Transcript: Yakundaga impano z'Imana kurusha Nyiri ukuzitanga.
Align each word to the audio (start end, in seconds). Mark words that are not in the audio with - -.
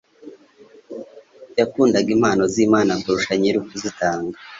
Yakundaga 1.59 2.09
impano 2.17 2.43
z'Imana 2.53 2.91
kurusha 3.01 3.31
Nyiri 3.39 3.57
ukuzitanga. 3.63 4.37